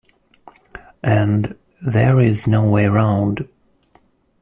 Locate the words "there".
1.79-2.19